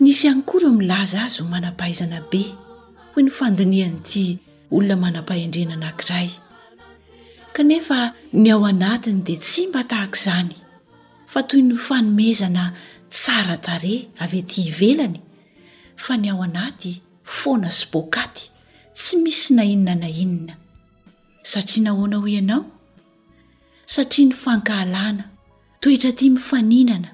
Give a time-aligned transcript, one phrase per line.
[0.00, 2.40] nysy any kory eo milaza azy ho manampahaizana be
[3.16, 4.38] hoy ny fandiniany ity
[4.70, 6.28] olona manampahendrena anankiray
[7.52, 10.54] kanefa ny ao anatiny de tsy mba tahaka izany
[11.26, 12.72] fa toy ny fanomezana
[13.10, 15.18] tsara tare avyty ivelany
[15.96, 18.50] fa ny ao anaty foana spokaty
[18.94, 20.54] tsy misy nainona na inona
[21.42, 22.64] satria nahoana hoe ianao
[23.86, 25.24] satria ny fankahalana
[25.80, 27.10] toetra ty mifaninana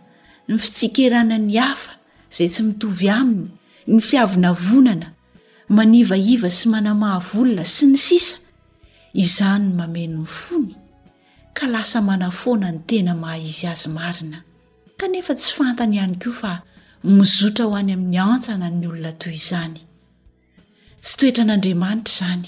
[0.49, 1.94] ny fitsikerana ny hafa
[2.35, 3.51] zay tsy mitovy aminy
[3.87, 5.13] ny fiavina vonana
[5.77, 8.37] manivaiva sy manamahavolona sy ny sisa
[9.15, 10.71] izany ny mameno ny fony
[11.55, 14.43] ka lasa manafoana ny tena maha izy azy marina
[14.99, 16.53] kanefa tsy fantany ihany koa fa
[17.07, 19.79] mizotra ho any amin'ny antsana ny olona toy izany
[21.03, 22.47] tsy toetra n'andriamanitra izany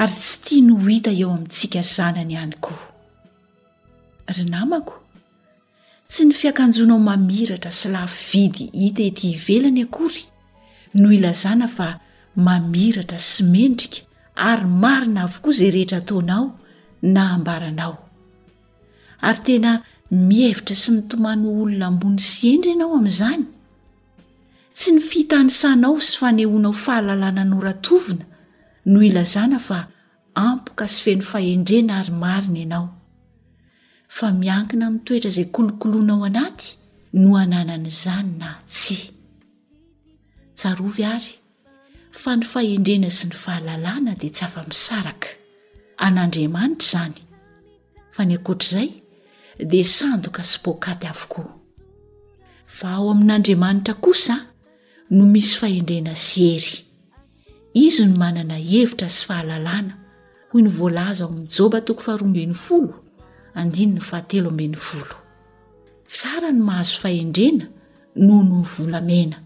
[0.00, 2.84] ary tsy tia no ho hita eo amintsika yzanany ihany koa
[4.36, 5.01] ry namako
[6.12, 10.20] tsy ny fiakanjonao mamiratra sy laf vidy hita ety hivelany akory
[11.00, 11.86] no ilazana fa
[12.46, 14.00] mamiratra sy mendrika
[14.50, 16.44] ary marina avokoa izay rehetra ataonao
[17.14, 17.94] na ambaranao
[19.28, 19.72] ary tena
[20.28, 23.42] mihevitra sy mitomano olona ambony sy endra ianao amin'izany
[24.78, 28.24] tsy ny fitanisanao sy fanehoanao fahalalana no ratovina
[28.90, 29.78] no ilazana fa
[30.48, 32.86] ampoka sy feno fahendrena ary marina ianao
[34.16, 36.68] fa miankina mitoetra izay kolokolona ao anaty
[37.12, 38.98] no ananan' izany na tsy
[40.56, 41.32] tsarovy ary
[42.20, 45.28] fa ny fahendrena sy ny fahalalana dia tsy ava-misaraka
[46.06, 47.14] an'andriamanitra izany
[48.14, 48.88] fa ny akoatr'zay
[49.70, 51.50] dia sandoka sy poakaty avokoa
[52.76, 54.36] fa ao amin'n'andriamanitra kosa
[55.14, 56.74] no misy fahendrena sy ery
[57.84, 59.94] izy no manana hevitra sy fahalalàna
[60.50, 63.01] hoy ny voalaza aomijoba toko fahrombiny folo
[63.58, 65.16] andinny fahatelo ambin'ny volo
[66.08, 67.64] tsara ny mahazo faendrena
[68.26, 69.36] noho no volamena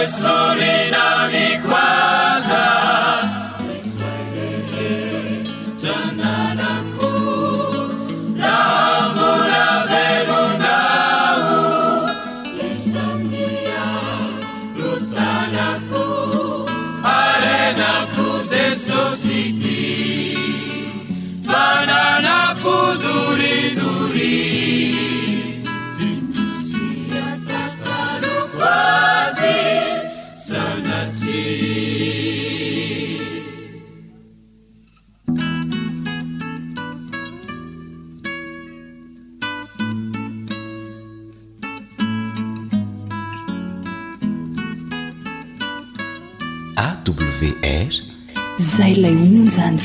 [0.03, 0.27] s
[0.59, 0.70] 里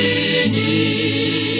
[1.53, 1.56] e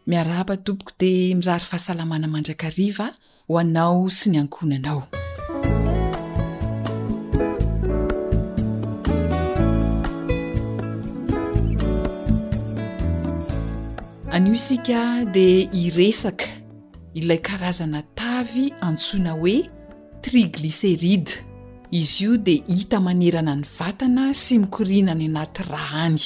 [0.08, 3.08] miaraba toboko dia mirary fahasalamana mandrakariva
[3.48, 5.04] ho anao sy ny ankonanao
[14.38, 16.46] an'io isika de iresaka
[17.18, 19.54] ilay karazana tavy antsoina hoe
[20.22, 21.40] tri gliséride
[21.98, 26.22] izy io de hita manerana ny vatana sy mikorina ny anaty raha any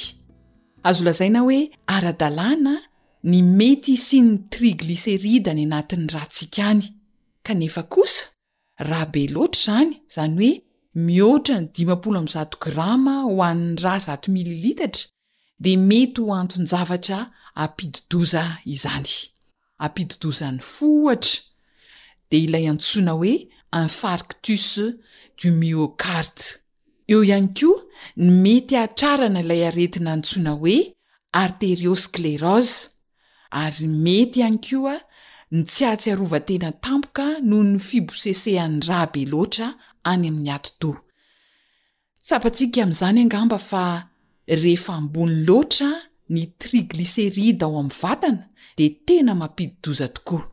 [0.88, 1.58] azo olazaina hoe
[1.94, 2.74] ara-dalàna
[3.32, 6.84] ny mety sy ny tri gliséride ny anatin'ny rantsika any
[7.46, 8.28] kanefa kosa
[8.90, 10.52] rahabe loatra izany zany hoe
[11.06, 15.08] mihoatra ny za grama ho an'ny raa zato mililitatra
[15.64, 19.08] de mety ho antony zavatra ampididoza izany
[19.84, 21.40] ampididozany fohatra
[22.30, 23.34] de ilay antsoina hoe
[23.80, 24.64] enpharctus
[25.40, 26.44] duméocarde
[27.10, 27.78] eo ihany koa
[28.22, 30.76] ny mety hatrarana ilay aretina antsoina hoe
[31.42, 32.74] arteriosclerose
[33.62, 34.96] ary mety ihany ko a
[35.54, 39.66] ny tsy atsiharovatena tampoka noho ny fibosesehan'ny rahabe loatra
[40.12, 40.90] any amin'ny ati-do
[42.28, 43.84] sapatsika amin'izany angamba fa
[44.64, 45.90] rehefa ambony loatra
[46.32, 50.44] ny triglyserida ao amiy vatana dia tena mampididoza tokoa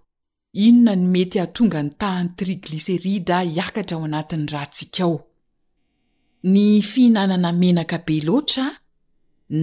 [0.65, 5.15] inona ny mety hahatonga ny tahany triglyserida iakatra ao anatiny rahantsika ao
[6.53, 8.65] ny fihinanana menaka be loatra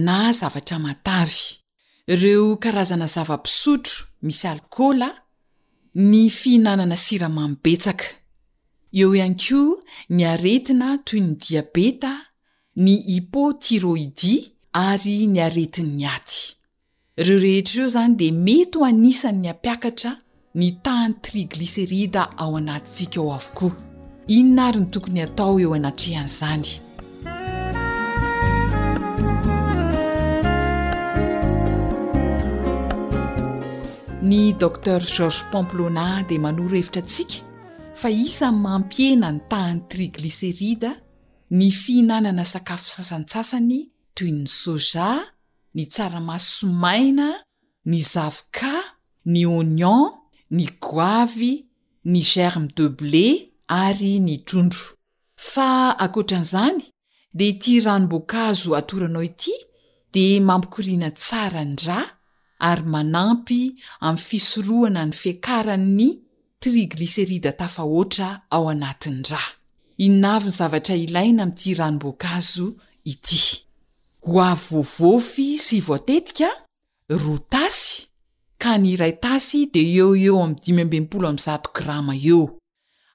[0.05, 1.43] na zavatra matavy
[2.07, 5.09] ireo karazana zava-pisotro misy alikoola
[5.95, 8.05] ny fihinanana siramamobetsaka
[8.99, 9.83] eo ihany koa
[10.13, 12.11] ny aretina toy ny diabeta
[12.83, 16.39] ny hipotiroidi ary ny aretin'ny aty
[17.21, 20.11] ireo rehetraeo zany dia mety ho anisan'ny ampiakatra
[20.59, 23.77] ny tahny tri glicéride ao anaty tsika ao avokoa
[24.27, 26.69] inona ary ny tokony atao eo anatrehan'izany
[34.29, 37.35] ny docter georges pomplona di manoro hevitra antsika
[37.95, 40.91] fa isa'n mampiena ny tahany tri gliséride
[41.51, 43.79] ny fihinanana sakafo sasansasany
[44.17, 45.07] toyny soja
[45.77, 47.25] ny tsaramasomaina
[47.91, 48.71] ny zavoka
[49.33, 50.01] ny onion
[50.57, 51.51] ny goavy
[52.13, 53.25] ny germe deblé
[53.81, 54.85] ary ni trondro
[55.51, 55.67] fa
[56.05, 56.79] ankoatran'izany
[57.37, 59.53] de ity ranomboakazo atoranao ity
[60.15, 61.99] de mampikorianan tsarany ra
[62.69, 63.61] ary manampy
[64.07, 66.09] amiy fisorohana ny fiakaranyny
[66.61, 69.43] triglisérida tafahoatra ao anatin'ny ra
[70.07, 72.67] inavyny zavatra ilaina amity ranomboakazo
[73.11, 73.41] ity
[74.27, 76.51] goavy vovofy sy voatetikaa
[77.15, 78.03] ro tasy
[78.59, 82.57] ka ny iray tasy de eo eo am 5z grama eo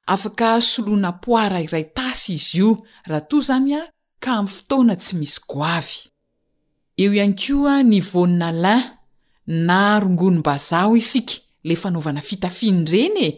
[0.08, 2.70] afaka soloana poara iray tasy izy io
[3.04, 3.82] raha to zany a
[4.20, 6.00] ka ami fotoana tsy misy goavy
[6.96, 8.84] eo ihany kio a nyvonina lin
[9.66, 11.34] na rongonom-bazao isika
[11.68, 13.30] le fanaovana fitafiny reny e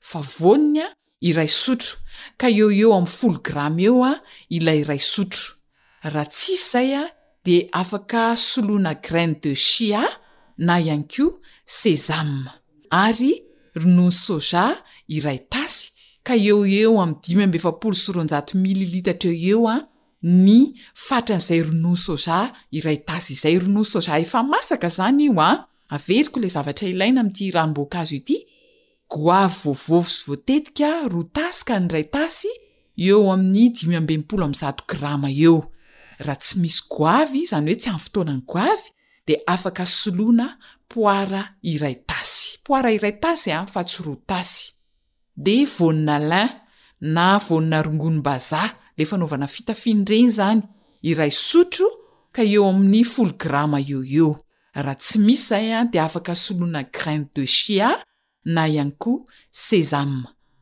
[0.00, 0.86] fa vonony a
[1.24, 1.96] iray sotro
[2.36, 4.12] ka eo eo amfolo grama eo a
[4.50, 5.56] ilay ray sotro
[6.04, 7.13] raha tsisy zay a
[7.44, 10.02] de afaka solona graine de chia
[10.58, 11.30] na iany keo
[11.66, 12.22] sesa
[12.90, 13.42] ary
[13.74, 14.64] rono soja
[15.16, 15.90] iray tasy
[16.26, 19.76] ka eo eo amy dimybfpolo soronjato mililitatraeo eo a
[20.22, 20.72] ny
[21.06, 22.38] fatran'zay rono soja
[22.78, 25.50] iray tasy izay rono soja efa masaka zany io a
[25.96, 28.36] averiko le zavatra ilaina amty rahamboaka azy oity
[29.12, 32.48] goavy vovovo sy voatetika roa tasy ka nyray tasy
[32.96, 35.68] eo amin'ny dimyraeo
[36.18, 38.90] raha tsy misy goavy zany oe tsy amin'ny fotoanany goavy
[39.26, 40.46] de afaka soloana
[40.92, 41.42] poara
[41.72, 44.64] iray tasy poira iray tasy a fa tsyroa tasy
[45.44, 46.50] de vonna lin
[47.14, 48.62] na vonina rongonymbaza
[48.96, 50.62] le fanaovana fitafiny reny zany
[51.10, 51.88] iray sotro
[52.34, 54.28] ka eo amin'ny foul grama eo ie
[54.84, 57.90] raha tsy misy zay a de afaka soloana grain de chia
[58.54, 59.12] na iany ko
[59.50, 60.12] sesam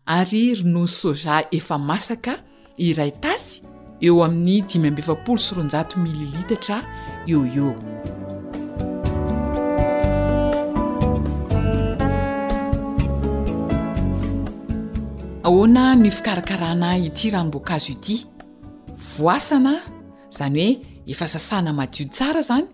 [0.06, 2.34] ary ronon soja efa masaka
[2.76, 3.60] iray tasy
[4.02, 6.82] eo amin'ny dimyambfapolo s ronjato mililitatra
[7.26, 7.74] eeo o
[15.46, 18.26] ahoana ny fikarakarana ity raha noboakazo ity
[19.18, 19.78] voasana
[20.30, 22.66] zany hoe efa sasana madio tsara zany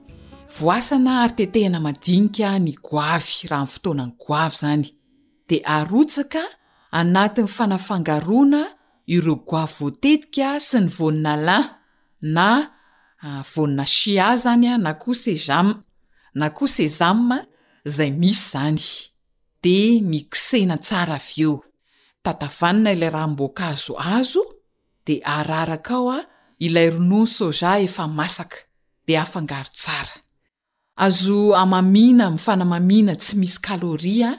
[0.61, 4.87] voasana ary tetehina madinika ny goavy raha ny fotoanany goavy zany
[5.49, 6.40] di arotsaka
[6.90, 8.77] anatin'ny fanafangaroana
[9.15, 11.67] iro goa voatetikaa sy ny vonina lin
[12.37, 12.49] na
[13.25, 15.69] ah, vonna sia zany a na kosejam
[16.38, 17.38] na kosejamma
[17.97, 18.85] zay misy zany
[19.65, 19.77] de
[20.11, 21.55] miksena tsara avyeo
[22.25, 24.45] tatavanna ilay rahmboaka azo azo
[25.07, 26.21] de arara ka ao a
[26.67, 28.61] ilay rono soja efa masaka
[29.07, 30.15] de afangaro tsara
[31.07, 34.31] azo amamina mifanamamina tsy misy kaloria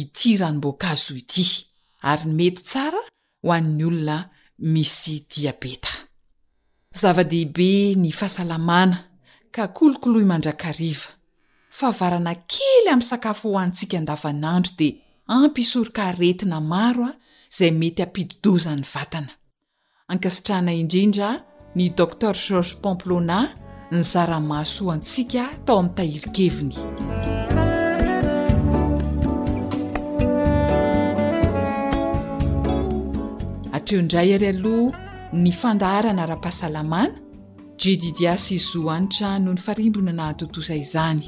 [0.00, 1.44] ity rahanomboaka azo ity
[2.10, 3.02] ary nmety tsara
[3.42, 4.18] hoan'ny olona
[4.72, 5.88] misy diabeta
[7.00, 7.70] zava-dehibe
[8.02, 8.98] ny fahasalamana
[9.54, 11.12] ka kolokolohy mandrakariva
[11.80, 15.00] fa varana kely ami'ny sakafo ho antsika andavanandro dea
[15.36, 17.12] ampisoroka retina maro a
[17.52, 19.32] izay mety ampidodozany vatana
[20.12, 21.30] ankasitrahana indrindra
[21.76, 23.38] ny docter georges pomplona
[23.92, 26.78] ny zaramasoantsika atao ami'ny tahirikeviny
[33.80, 34.98] atreo indray ary aloha
[35.32, 37.16] ny fandaharana ra-pahasalamana
[37.80, 41.22] jdidiasy so anitra noho ny farimbona nay totosay zany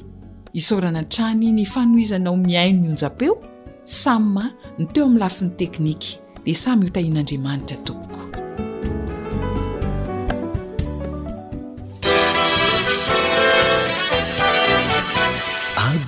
[0.61, 3.37] isaorana trany ny fanoizanao miaino ionjapeo
[3.85, 4.45] samyma
[4.79, 6.07] no teo amin'ny lafiny teknika
[6.45, 8.21] dia samyhotahin'andriamanitra toboko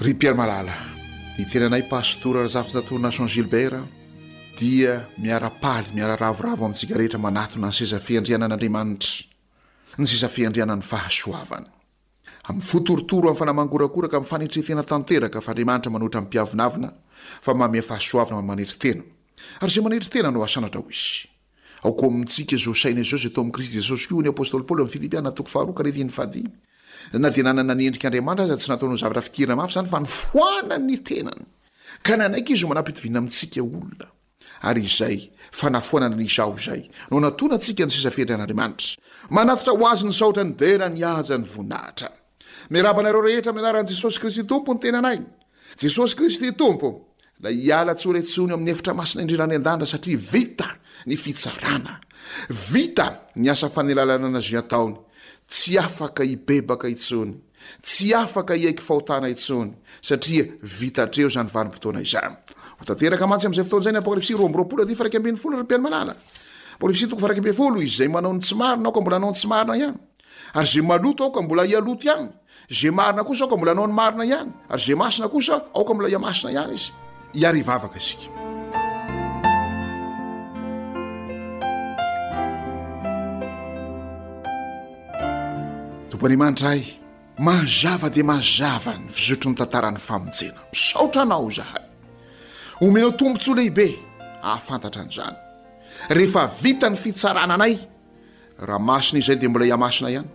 [0.00, 0.74] ripier malala
[1.38, 3.80] hy tenanay pastoura zafitator nation gilbera
[4.60, 9.29] dia miarapaly miara ravoravo amin'ny tsigarehetra manatona any sezafiandrianan'andriamanitry
[10.08, 11.60] ooaftreahety
[19.66, 21.28] zay manetrtena no asanatra ho izy
[21.84, 26.42] aoko amintsika zao saina izao a to am'i krist jesosy a ny apôstlypaoly a'nyfilii aha
[27.22, 31.44] na i nannanendrik'aaitra za tsy nataono zavra irna afzany fa ny foanan ny tenany
[32.04, 34.06] ka na anaiky izy o mana-pitovina amintsikaolona
[34.66, 35.20] ary izay
[35.60, 40.86] fanafoanaa nizaho izay no natonantsika ny sisafientra an'andriamanitra manatitra ho azy ny saotra ny dera
[40.94, 42.08] ny aza ny voninahitra
[42.72, 45.18] miarabanareo rehetra miy anaran'i jesosy kristy tompo ny tenanay
[45.82, 46.88] jesosy kristy tompo
[47.42, 50.68] la hiala tsola itsony amin'ny efitra masina indridra any an-dantra satria vita
[51.06, 51.94] ny fitsarana
[52.72, 53.06] vita
[53.42, 54.96] ny asa fanelalana ana zin-taony
[55.52, 57.34] tsy afaka ibebaka itsony
[57.86, 59.70] tsy afaka iaiko fahotana intsony
[60.08, 60.44] satria
[60.78, 62.28] vitatreo zany vanimpotoana izay
[62.84, 69.30] tanterakamanty am'zay ftozay apoy rorolay fraiben folompimalalatoobey folo izay manaony tsy marina oka mbola anao
[69.30, 69.96] n tsy marina ihany
[70.54, 72.28] ary za maloto aoka mbola ia loto iany
[72.78, 76.80] ze marina kosa aokambola anao n'ny marina ihany ary ze masina kosa aokambola iamasina ihany
[86.20, 91.89] imaaaymaazava de mahazavany otronyttrny faeamiotranaozay
[92.80, 93.86] omenao tompontsy oa lehibe
[94.50, 95.34] ahafantatra an'izany
[96.16, 97.74] rehefa vitan'ny fitsarana anay
[98.68, 100.28] raha masina i zay de mbola iah masina ihany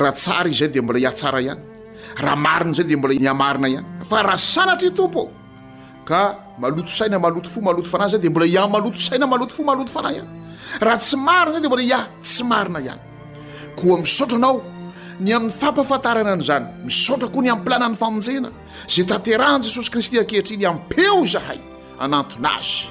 [0.00, 1.62] raha tsara iz zay de mbola iah tsara ihany
[2.22, 5.22] raha marina zay de mbola iahmarina ihany fa raha sanatra i tompo
[6.08, 6.20] ka
[6.58, 9.90] maloto saina maloto fo maloto fanahy zay de mbola iah maloto saina maloto fo maloto
[9.90, 10.30] fanahy hany
[10.84, 13.00] raha tsy marony zay de mbola iah tsy marina ihany
[13.76, 14.77] koa misaotranao
[15.20, 18.50] ny amin'ny fampafantarana any izany misotra koa ny amiplanan'ny famonjena
[18.92, 21.58] zay tanterahan' jesosy kristy ankehitriny ampeo zahay
[22.04, 22.86] anaton' azy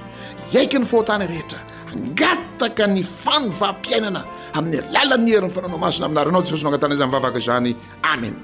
[0.55, 1.59] iaiky ny fohatany rehetra
[1.93, 4.21] angataka ny fanovampiainana
[4.59, 8.37] amin'ny alàlany herin'ny fanaonaomasina aminarianao jesosino anatana izanyvavaka zany amen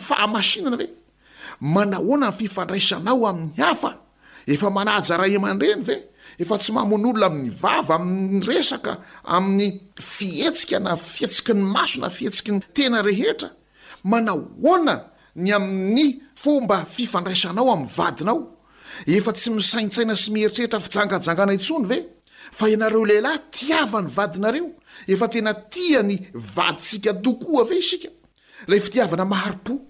[0.05, 0.41] fvaahaktrneno
[0.71, 0.89] faainnae
[1.61, 3.97] manahoana ny fifandraisanao amin'ny hafa
[4.47, 6.03] efa manahjara iaman- reny ve
[6.39, 12.53] efa tsy mahmon'olona amin'ny vava amin'ny resaka amin'ny fihetsika na fihetsiky ny maso na fihetsiky
[12.53, 13.51] ny tena rehetra
[14.05, 15.05] manahoana
[15.37, 18.39] ny amin'ny fomba fifandraisanao amin'ny vadinao
[19.07, 21.99] efa tsy misaintsaina sy mieritrehetra fijangajangana intsony ve
[22.53, 24.71] fa ianareo lehilahy tiavan'ny vadinareo
[25.09, 28.09] efa tena tia ny vadisika tokoa ve isika
[28.69, 29.90] raheftiavana mahari-po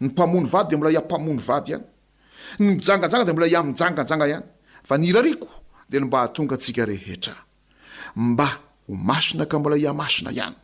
[0.00, 1.84] ny mpamony vady de mbola iampamony vady ihany
[2.58, 4.44] ny janganjanga de mbola iamijanajanga ihany
[4.82, 5.48] fa nirariko
[5.90, 7.32] de no mbahatongatsika ehetr
[8.16, 8.46] mba
[8.86, 10.56] ho masina ka mbola iamasina ihany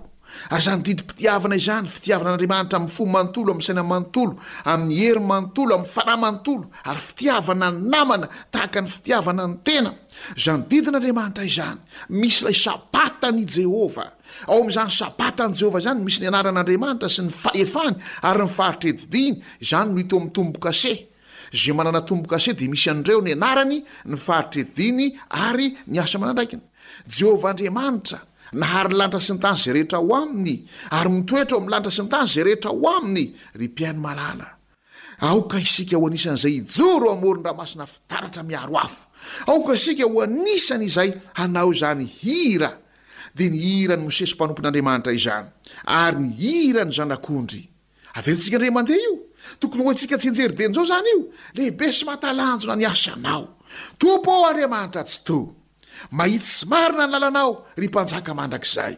[0.49, 4.33] ary zanydidimpitiavana izany fitiavana andriamanitra amin'ny fo manontolo am'ny sainamanontolo
[4.73, 9.91] amin'y herimanontolo am'y fanamanontolo ary fitiavana n namana tahaka ny fitiavana any tena
[10.43, 11.79] zany didin'andriamanitra izany
[12.15, 14.09] misy lay sabata an' jehovah
[14.51, 17.95] ao amn'zany sabata n' jehovah zany misy nyanaran'andriamanitra sy ny fahefany
[18.29, 19.37] ary ny faritreedidiny
[19.69, 20.93] zany noteo am'y tombo-kase
[21.53, 23.77] ze manana tombokase de misy andreo ny anarany
[24.09, 25.11] ny faritreedidiny
[25.51, 28.19] ary nyasamana ndraikinyed
[28.51, 30.55] naary nylaitra s nytasy za rehetra hoainy
[30.91, 33.23] ary mitoetra o am'y latra s nytay zay rehetra ho aminy
[33.55, 34.47] ry piainyalala
[35.29, 39.01] aoka isika hoanisan'zay ijoro aolnraha masina fitaratra miaroafo
[39.51, 41.09] aoka isika hoanisany izay
[41.43, 42.71] anao zany hira
[43.35, 45.47] de ny irany mosesy mpanompon'andriamanitra izany
[45.87, 47.61] ary ny hirany zanak'ondry
[48.19, 49.13] averyntsika ndremandeha io
[49.59, 51.21] tokony otsika tsynjeridenzao zany io
[51.55, 55.60] lehibe sy matalanjo na ny asanaoooo adriamaitra y
[56.09, 58.97] mahitsy marina ny lalanao ry mpanjaka mandrakizahay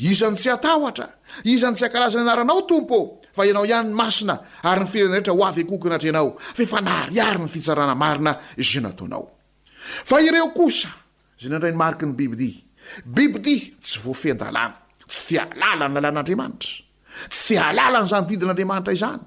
[0.00, 1.08] izany tsy hatahotra
[1.44, 5.96] izany tsy hakarazany anaranao tompo fa ianao ihanyn'ny masina ary ny firenretra ho avy akokona
[6.00, 9.24] atre anao fa efa nahryary ny fitsarana marina izy nataonao
[10.08, 10.88] fa ireo kosa
[11.38, 12.60] izay nandray ny mariky ny bibidia
[13.14, 14.76] bibidia tsy voafendalàna
[15.10, 16.72] tsy tia alala ny lalàn'andriamanitra
[17.32, 19.22] tsy tia alala ny izany didin'andriamanitra izany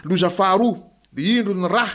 [0.05, 0.79] loza fahaoa
[1.11, 1.90] de indro ny raa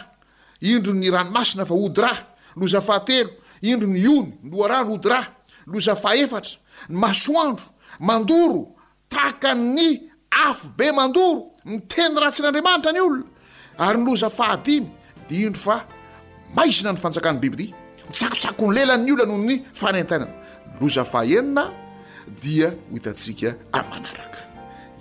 [0.62, 2.12] indro ny ranomasina fa ody ra
[2.56, 3.30] loza fahatelo
[3.62, 5.26] indro ny ony loarano ody raa
[5.66, 6.52] loza fahaefatra
[6.90, 7.64] ny masoandro
[8.00, 8.76] mandoro
[9.10, 13.26] takanny afo be mandoro miteniny ratsin'andriamanitra ny olona
[13.80, 14.90] ary nyloza fahadimy
[15.30, 15.86] di indro fa
[16.56, 17.74] maizina ny fanjakany biby ity
[18.12, 20.34] hotsakotsako ny lelan'ny olona noho ny faneintanana
[20.80, 21.64] nyloza faenina
[22.42, 24.40] dia ho hitatsika a'manaraka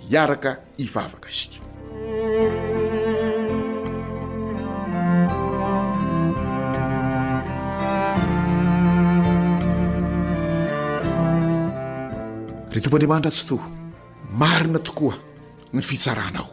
[0.09, 1.61] iaraka hivavaka izika
[12.73, 13.76] ry tombo andriamanitra tsyto
[14.37, 15.15] marina tokoa
[15.73, 16.47] ny fitsaranao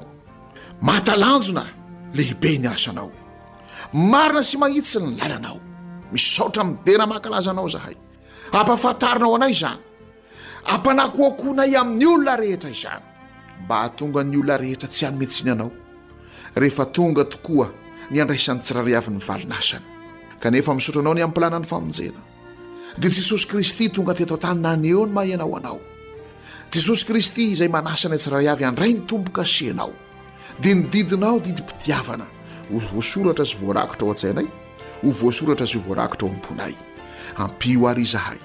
[0.87, 1.65] mahatalanjona
[2.17, 3.11] lehibe ny asanao
[4.13, 5.59] marina sy mahitsy ny lailanao
[6.15, 7.97] misaotra midena mahakalaza anao zahay
[8.57, 9.81] hampafahantarinao anay izany
[10.75, 13.05] ampanahkohakohonay amin'ny olona rehetra izany
[13.65, 15.71] mba htonga ny olona rehetra tsy hanomentsin anao
[16.61, 17.67] rehefa tonga tokoa
[18.15, 19.85] nyandraisan'ny tsiraryhavin'nyvalin asany
[20.43, 22.21] kanefa misotra anao ny amipilana ny famonjena
[23.01, 25.79] dia jesosy kristy tonga teto an-tanyna ny eo ny mahianao anao
[26.75, 29.93] jesosy kristy izay manasany atsiray avy andray ny tompo-ka seanao
[30.63, 32.27] dia ny didinao didympitiavana
[32.73, 34.49] ho voasoratra zy voarakitra ao a-tsainay
[35.03, 36.75] ho voasoratra zy hovoarakitra o am-ponay
[37.45, 38.39] ampio ary izahay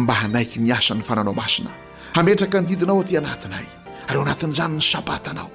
[0.00, 1.70] mba hanaiky ny asany fananao masina
[2.16, 3.68] hametraka ny didinao atỳ anatina ay
[4.08, 5.50] ary eo anatin'izany ny sabataanao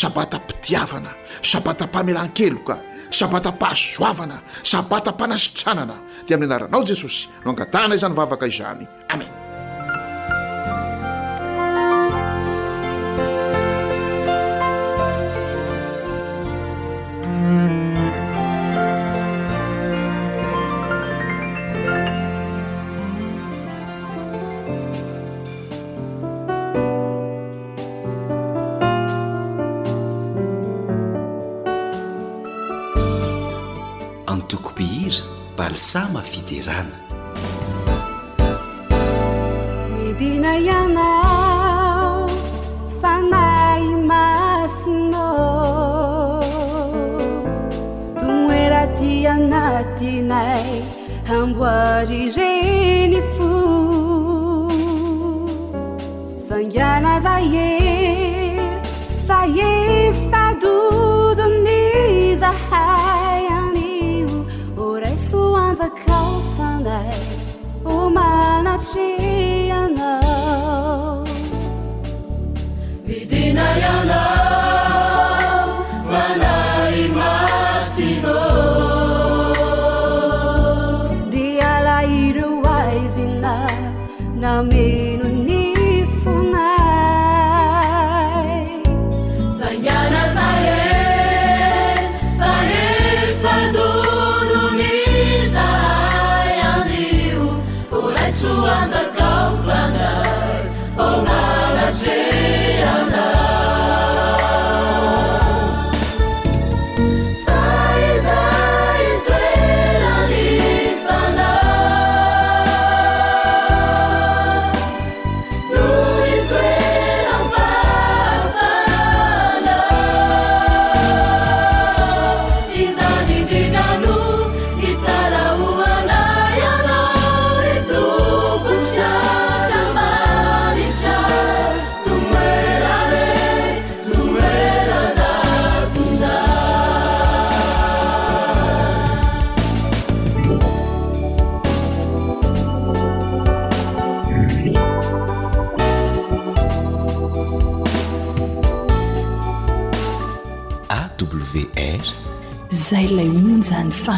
[0.00, 1.10] sabata mpitiavana
[1.52, 2.76] sabata mpamelan-keloka
[3.18, 4.36] sabatampahazoavana
[4.72, 5.96] sabata mpanasitranana
[6.26, 9.30] dia amin'y anaranao jesosy noangatana izany vavaka izany amen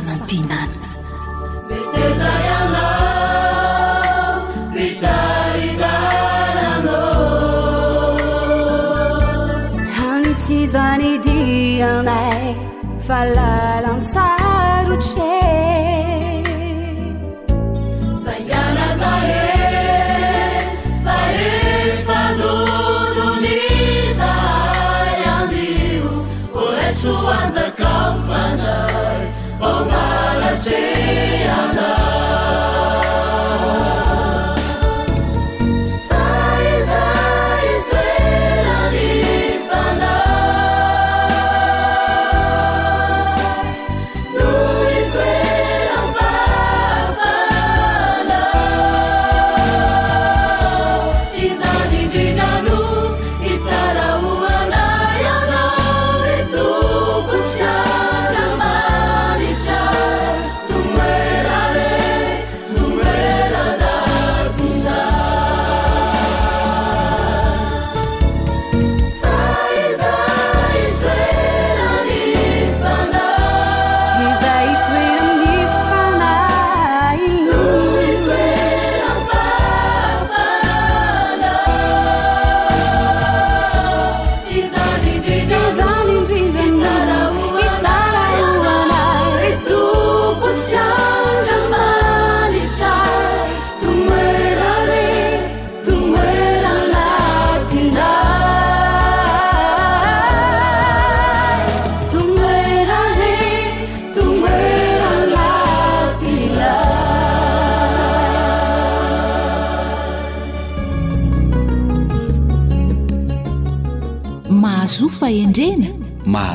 [0.03, 0.69] 们地难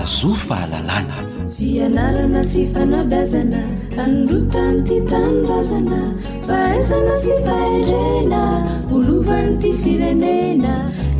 [0.05, 1.17] zoro fahalalana
[1.57, 3.59] fianarana sy fanabazana
[4.03, 5.99] androtany ty tanorazana
[6.47, 8.41] fa aisana sy fahirena
[8.95, 10.73] olovany ty firenena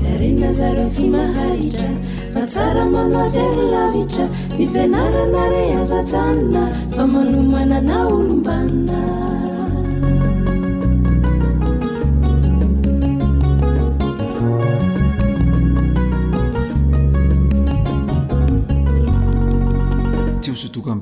[0.04, 1.90] la rena zareo tsy mahaitra
[2.36, 4.26] fa tsara malasyrolavitra
[4.60, 6.64] nifianarana re azatsanona
[6.96, 9.00] fa manomanaana olombanina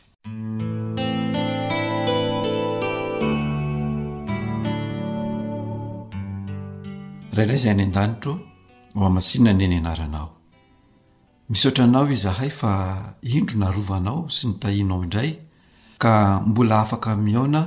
[7.33, 8.31] rairay zay any an-danitro
[8.95, 10.29] o amasinany ny anaranao
[11.51, 12.73] misotranao zahay fa
[13.37, 15.29] indro narovanao sy nytahinao indray
[16.03, 16.13] ka
[16.49, 17.61] mbola afaka miaona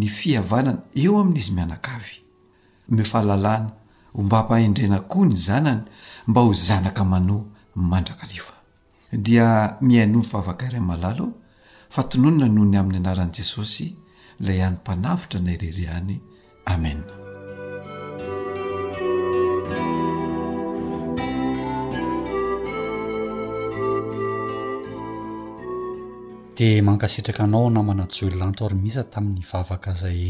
[0.00, 2.14] ny fihavanana eo amin'izy mianakavy
[2.96, 3.70] mifahalalana
[4.14, 5.82] ho mba hampahendrena koa ny zanany
[6.28, 7.44] mba ho zanaka manoa
[7.90, 8.54] mandrakalifa
[9.24, 9.46] dia
[9.86, 11.26] miaino ny favakaramalalo
[11.94, 13.86] fa tononyna noho ny amin'ny anaran'i jesosy
[14.40, 16.14] ilay hany mpanavitra nayrerehany
[16.74, 17.00] amen
[26.60, 30.20] di mankasitraka anao namana joe lanto ary misa tamin'ny vavaka izay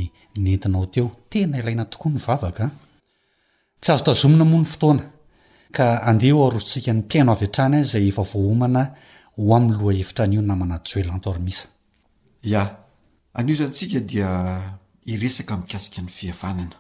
[0.44, 2.64] nentinao teo tena ilaina tokoa ny vavaka
[3.82, 5.04] tsy azo tazomina moa ny fotoana
[5.76, 8.82] ka andeha ho arotsika ny mpiaino avy antranya izay efa voahomana
[9.36, 11.66] ho amin'ny loha evitra an'io namana joe lanto ary misa
[12.50, 12.62] ia
[13.38, 14.28] anio zanytsika dia
[15.12, 16.76] iresaka mikasika ny fihavanana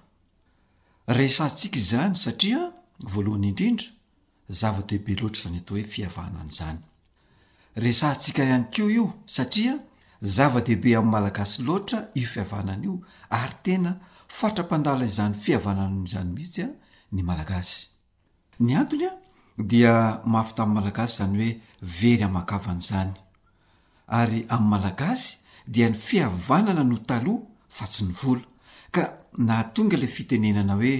[1.18, 2.60] resantsika izany satria
[3.12, 3.86] voalohany indrindra
[4.60, 6.78] zava-dehibe loatra izany atao hoe fihavanan' zany
[7.76, 9.78] resantsika ihany ko io satria
[10.22, 13.92] zava-dehibe amin'ny malagasy loatra io fiavanana io ary tena
[14.28, 16.68] fatra-pandala izany fiavananizany mihitsy a
[17.12, 17.86] ny malagasy
[18.58, 19.12] ny antony a
[19.56, 23.12] dia mafy tamin'ny malagasy zany hoe very amakavan'izany
[24.06, 25.36] ary am'nymalagasy
[25.68, 28.46] dia ny fiavanana no taloha fa tsy ny vola
[28.90, 29.02] ka
[29.38, 30.96] naatonga la fitenenana hoe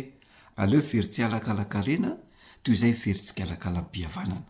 [0.57, 2.15] aleo veritsy alakalakalena
[2.63, 4.50] toy izay veritsikalakala mpihavanana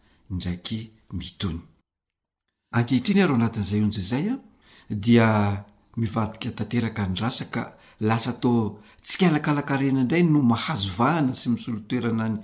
[0.31, 0.79] indraiky
[1.19, 1.59] mitony
[2.77, 4.39] ankehitriny aro anatin'izay onja zay an
[5.05, 5.27] dia
[5.99, 7.63] mivadika tanteraka ny rasa ka
[8.09, 12.35] lasa tao tsykalakalakarena indray no mahazovahana sy misolo toerana ny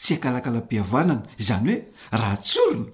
[0.00, 1.78] tsy akalakalam-pihavanana zany hoe
[2.20, 2.86] raha tsorony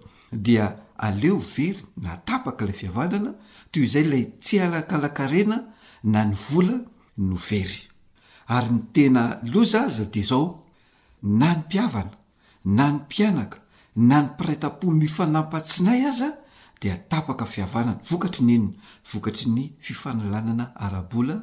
[0.47, 0.67] dia
[1.09, 3.31] aleo very na tapaka ila fiavanana
[3.73, 5.57] toy izay lay tsy alakalakarena
[6.13, 6.77] na ny vola
[7.29, 7.81] no very
[8.57, 10.45] ary ny tena loza aza di zao
[11.23, 12.13] na ny mpiavana
[12.77, 13.62] na ny mpianaka
[13.97, 16.39] na ny piraitapo mifanampatsinay aza
[16.81, 18.75] di tapaka fiavanana vokatry ny inyna
[19.13, 21.37] vokatry ny fifanalanana arabola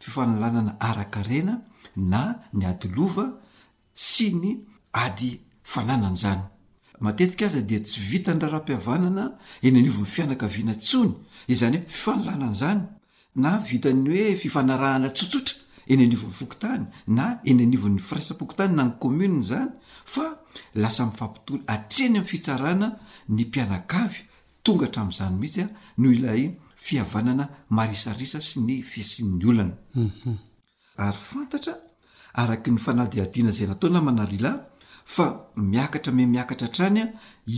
[0.00, 1.60] fifanalanana arakarena
[1.96, 3.24] na ny adi lova
[3.94, 4.60] sy ny
[4.92, 6.42] ady fananana zany
[7.00, 9.24] matetika aza dia tsy vitany raraha-piavanana
[9.66, 11.14] eny aniovon'ny fianaka viana tsony
[11.52, 12.82] izany hoe fifanalanana zany
[13.34, 15.56] na vitany hoe fifanarahana tsotsotra
[15.88, 19.70] eny aniovon'ny fokotany na eny aniovon'ny firaisam-pokotany na ny kommuneny zany
[20.04, 20.26] fa
[20.74, 22.88] lasa mifampitolo atreany ami'ny fitsarana
[23.28, 24.20] ny mpianakavy
[24.64, 25.66] tonga htramin'izany mihitsya
[25.98, 26.50] no ilay
[26.86, 30.36] fihavanana marisarisa sy ny fiasin'ny olana mhm.
[31.06, 31.74] ary fantatra
[32.34, 34.60] araky ny fanadi adiana izay nataona manalilahy
[35.14, 37.12] fa miakatra me miakatra htrany a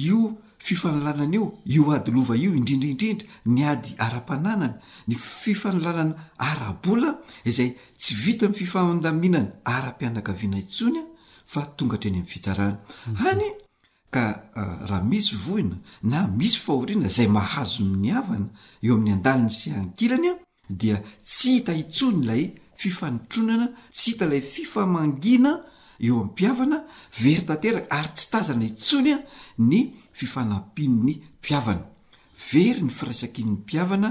[0.06, 4.74] io fifanilanana io io ady lova io indrindriindrindra ny ady ara-pananany
[5.08, 11.00] ny fifanolanana arabola zay tsy vita fifandaminana ara-ianakaiana isonya
[11.54, 12.24] angaey
[13.06, 13.54] am'anay
[14.12, 18.48] raha misy vohina na misy fahoriana zay mahazo iavana
[18.84, 20.32] eoa'nyadainy sy akilanya
[20.68, 25.64] dia tsy ita intsony lay fifanitronana tsy ita lay fifamangina
[26.00, 26.84] eoampiavana
[27.20, 29.18] verytateak ary tsy tazana itsonya
[29.58, 31.84] ny fifanampin''ny mpiavana
[32.52, 34.08] very ny firaisakin'ny mpiavana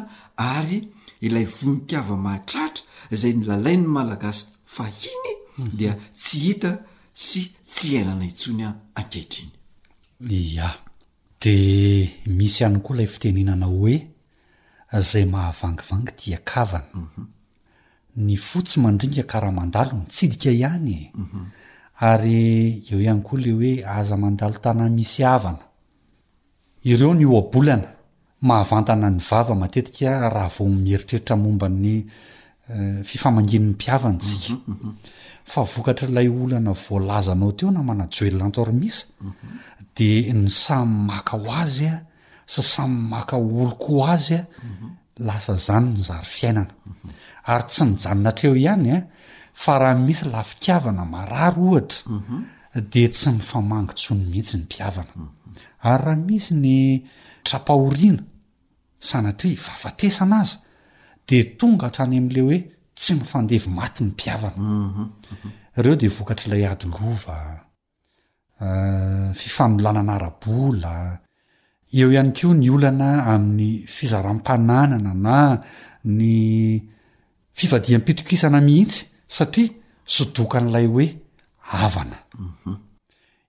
[0.51, 0.79] ary
[1.25, 2.83] ilay voninkava mahatratra
[3.21, 5.77] zay ny lalainy malagasy fahiny mhm.
[5.77, 6.71] dia tsy hita
[7.13, 9.51] sy tsy ailana intsonya ankeitriny
[10.61, 10.69] a
[11.41, 13.97] dia misy ihany koa ilay fitenenana hoe
[15.11, 17.25] zay mahavangivangy tiakavana mhm.
[18.17, 21.45] ny fotsy mandringa ka raha mandalo nitsidika ihanye mhm.
[21.99, 22.37] ary
[22.89, 25.68] eo ihany koa ley hoe aza mandalo tana misy avana
[26.83, 27.87] ireo ny oabolana
[28.41, 32.05] mahavantana ny vava matetika raha vo mieritreritra mombany
[32.69, 34.93] eh, fifamangin'ny mpiavanysika mhm, mhm, mhm.
[35.45, 39.05] fa vokatra ilay olana voalazanao teo na manajoelona anto romisa
[39.95, 41.95] dia ny samy maka ho azya
[42.45, 44.43] sy samy maka oloko ho azy a
[45.27, 46.73] lasa zany ny zary fiainana
[47.51, 48.97] ary tsy nyjanonatreo ihany a
[49.63, 52.43] fa raha misy lafikavana mararo ohatra
[52.75, 55.25] de tsy mifamangintsony mihitsy ny mpiavana
[55.89, 57.07] ary raha mihisy ny
[57.43, 58.23] trapahoriana
[58.99, 60.57] sanatria fafatesana aza
[61.27, 62.59] de tonga hatrany ami'ley hoe
[62.95, 65.07] tsy mifandevy maty ny piavana
[65.77, 67.37] ireo dea vokatr'ilay adylova
[68.61, 70.93] eh, fifanolana ana arabola
[71.97, 75.37] eo ihany koa ny olana amin'ny fizaram-pananana na
[76.17, 76.35] ny
[77.57, 79.01] fifadianpitokisana mihiitsy
[79.35, 79.69] satria
[80.15, 81.07] sodokan'ilay hoe
[81.79, 82.19] avana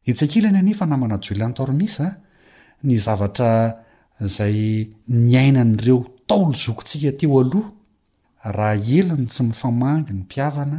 [0.07, 0.57] hitsakila mhm.
[0.57, 2.11] any anyefa namana jol antarmisaa
[2.88, 3.53] ny zavatra
[4.24, 4.59] izay
[5.30, 5.99] nyainan'ireo
[6.30, 7.70] taolozokontsika teo aloha
[8.59, 10.78] raha elony sy nifamahngy ny mpiavana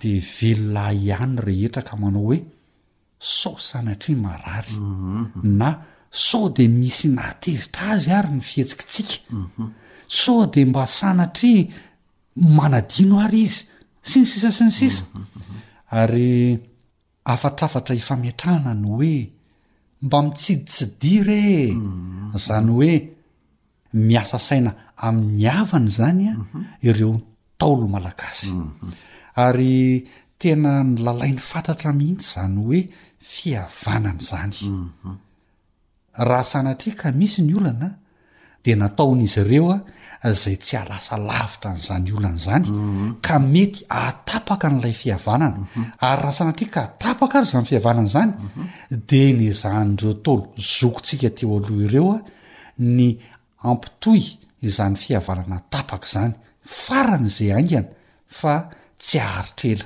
[0.00, 2.38] dia velolahy ihany rehetra ka manao hoe
[3.40, 5.40] soo sanatri marary mhm.
[5.58, 5.68] na
[6.28, 9.68] soo dea misy nahatezitra azy ary ny fihetsikatsika mhm.
[10.20, 11.52] so dea mba sanatri
[12.56, 13.60] manadino ary izy
[14.08, 15.04] sy ny sisa sy ny sisa
[16.02, 16.30] ary
[17.32, 19.30] afatrafatra ifamitrahana no hoe
[20.02, 22.36] mba mitsiditsidira e mhm.
[22.46, 22.92] zany hoe
[24.06, 24.72] miasa saina
[25.06, 26.62] amin'ny avany zany a mhm.
[26.88, 27.14] ireo
[27.56, 28.90] ntaolo malagasy mhm.
[29.44, 29.74] ary
[30.40, 32.78] tena ny lalai 'ny fantatra mihiitsy zany hoe
[33.32, 34.56] fiavanany zany
[36.28, 37.88] raha sanatriaka misy ny olana
[38.62, 39.78] dia nataonaizy ireo a
[40.22, 42.64] zay tsy alasa lavitra n'izany olany izany
[43.22, 45.60] ka mety atapaka n'lay fihavanana
[46.00, 48.30] ary raha sana atri ka atapaka ary zany fihavanana zany
[49.08, 50.44] de ny zahan'ireo taolo
[50.76, 52.18] zokotsika teo aloha ireo a
[52.96, 53.00] ny
[53.68, 54.24] ampitohy
[54.66, 56.32] izany fihavanana tapaka izany
[56.64, 57.88] farany zay aingana
[58.38, 58.54] fa
[59.02, 59.84] tsy haharitrela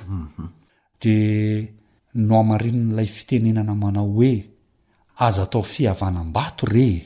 [1.01, 1.15] de
[2.25, 4.31] no hamarin' n'ilay fitenenana manao hoe
[5.25, 6.97] azo atao fihavanam-bato ree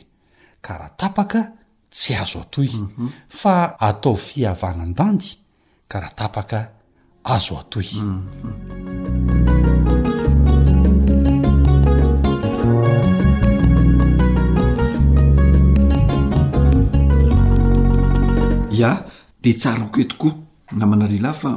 [0.65, 1.39] ka raha tapaka
[1.95, 2.69] sy azo atoy
[3.29, 5.29] fa atao fihavanan-dandy
[5.87, 6.59] karaha tapaka
[7.23, 7.87] azo atoy
[18.77, 18.91] ia
[19.43, 20.33] de tsaro oko etokoa
[20.77, 21.51] namana realahy fa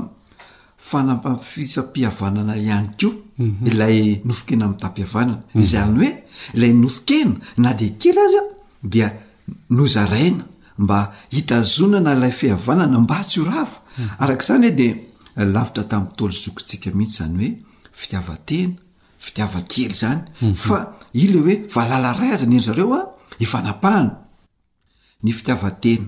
[0.89, 3.09] fanampafisampihavanana ihany ko
[3.43, 3.67] mhm.
[3.71, 5.61] ilay nofokena ami'ytapiavanana mhm.
[5.63, 6.11] izy any hoe
[6.55, 8.43] ilay nofokena na de kelaza
[8.83, 9.09] dia
[9.71, 10.45] nozaraina
[10.79, 13.79] mba hitazonana ilay fihavanana mba tsy horafa
[14.23, 17.55] arak' izany hoe dea lavitra tamin'y taolo zokotsika mihitsy zany hoe
[18.03, 18.75] fitiavatena
[19.25, 20.55] fitiavakely zany mhm.
[20.67, 20.79] fa
[21.23, 23.01] in le hoe valalaray aza ny ey zareo a
[23.43, 24.13] hifanapahana
[25.23, 26.07] ny fitiavatena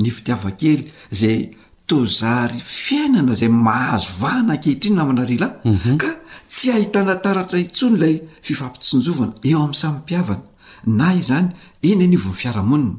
[0.00, 0.82] ny fitiavakely
[1.20, 1.40] zay
[1.88, 5.96] tozary fiainana zay mahazo vahana nkehitriny namana ri lah mhm.
[6.00, 6.10] ka
[6.48, 8.14] tsy hahitanataratra hitsony ilay
[8.46, 10.47] fifampitsonjovana eo amin'ny samympiavana
[10.88, 12.98] na i zany eny anyiovo ny fiarahamonina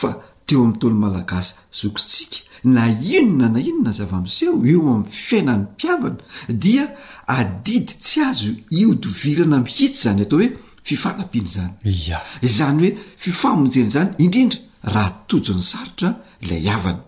[0.00, 0.10] fa
[0.46, 2.38] teo amin'ny tolo malagasy zokotsika
[2.74, 2.84] na
[3.16, 6.22] inona na inona zavamiiseho eo amin'ny fiaina ny mpiavana
[6.62, 6.84] dia
[7.36, 10.48] adidi tsy azo iodivirana mihitsy zany atao hoe
[10.88, 11.72] fifanam-piany zany
[12.14, 12.92] a izany hoe
[13.24, 14.60] fifamonjeny zany indrindra
[14.94, 16.10] raha tojon'ny sarotra
[16.42, 17.02] ilay avana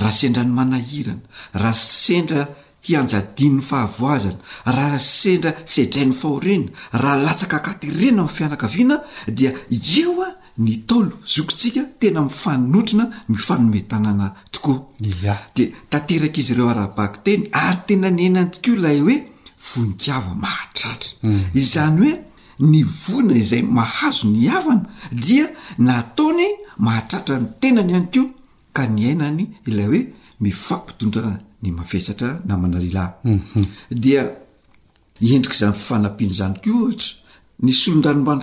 [0.00, 1.22] raha sendra ny manahirana
[1.62, 2.42] raha sendra
[2.86, 4.42] hianjadinny fahavoazana
[4.76, 6.72] raha sendra sedrainy fahorena
[7.02, 8.96] raha latsaka akatyrena ami'ny fianakaviana
[9.36, 9.50] dia
[9.96, 10.28] io a
[10.58, 14.80] ny talo zokotsika tena mifanotrina mifanome tanana tokoa
[15.56, 19.14] de tateraka izy ireo arabaky teny ary tena ny ainany toko ilay hoe
[19.58, 21.42] fonikava mahatratra hmm.
[21.54, 22.12] izany hoe
[22.58, 24.84] ny vona izay mahazo ny avana
[25.26, 25.46] dia
[25.78, 28.22] nataony mahatratra ny tenany any ko
[28.72, 30.00] ka ny ainany ilayoe
[30.42, 33.08] medrik'zanyiampiana
[36.30, 38.34] znyny soloranoa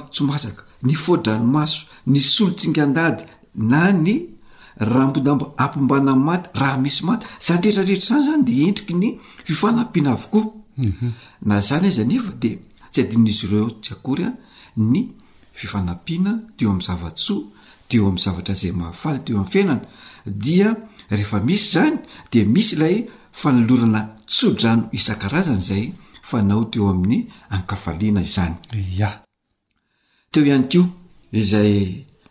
[0.83, 3.23] oany fodranomaso ny solotsingandady
[3.55, 4.19] na ny
[4.77, 10.23] raodamba ampombana 'maty raha misy maty zany rehetrareetra zany zany de endrik y fifaanaaayd
[10.77, 11.09] mhm.
[12.91, 14.33] tsy adinnizy reo tsy aorya
[14.77, 15.07] ny
[15.53, 17.43] fifanapiana teo am'yzavatsoa
[17.89, 19.81] teo am'zavatra zay mahafaly teoamiainanad
[21.11, 21.95] rehefa misy zany
[22.33, 22.95] de misy ilay
[23.41, 25.85] fanolorana tsodrano isa-arazany zay
[26.29, 27.21] fanao teo amin'ny
[27.55, 28.53] aaiana izany
[29.07, 29.11] a
[30.31, 30.81] teo ihany ko
[31.41, 31.73] izay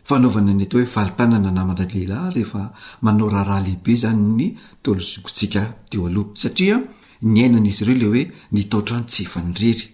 [0.07, 2.61] fanaovana ny atao hoe valitanana namaa lehilahy rehefa
[3.05, 4.45] manao raharahalehibe zany ny
[4.83, 6.77] tolozikotsika teo aloha satria
[7.33, 9.85] nyainan'izy reo le oe nitaotrano tsy fanyrery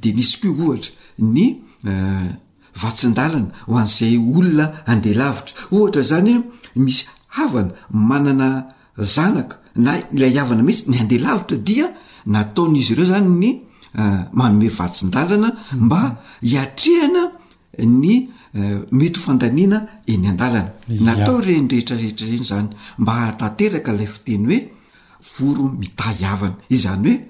[0.00, 0.92] de nisykoo ohatra
[1.34, 1.44] ny
[1.90, 2.28] eh,
[2.82, 6.32] vatsin-dalana ho an'izay olona andeha lavitra ohatra zany
[6.84, 7.04] misy
[7.38, 8.48] aana manana
[9.14, 11.86] zanaka na ila avana mihitsy ny andelavitra dia
[12.32, 15.84] natao'izy ireo zanynymaome eh, vatindalna mhm.
[15.84, 16.00] mba
[16.52, 17.22] iatrehana
[18.02, 18.30] nymety
[19.22, 19.74] eh, hdey nt
[20.12, 22.68] enyrehtretrreny zany
[23.00, 24.58] mba tateraka lay fteny hoe
[25.32, 27.20] foro mita ivana izany hoe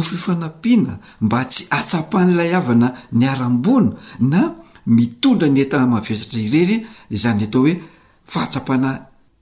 [0.00, 0.92] ofifanapiana
[1.24, 2.88] mba tsy atsapahnalay avana
[3.18, 3.90] ny arambona
[4.32, 4.40] na
[4.96, 6.76] mitondra ny etamavisatra irery
[7.22, 7.74] zany atao hoe
[8.32, 8.90] fahatsapana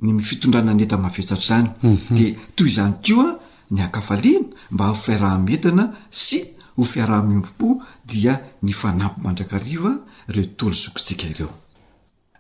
[0.03, 2.15] nyfitondrana any etamavihatsatra zany mhm.
[2.17, 3.29] de toy izany ko a
[3.71, 6.39] ny akafaliana mba ho fiaraha-mentina sy
[6.77, 7.69] hofiaraha-mimpompo
[8.05, 9.93] dia ny fanampy mandrakariva
[10.29, 11.51] reo tolo zokotsika ireo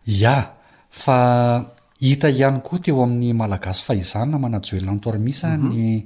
[0.06, 0.50] ia
[0.90, 1.18] fa
[2.00, 6.04] hita ihany koa teo amin'ny malagasy fahaizanna manajoellanytoari misa any mhm.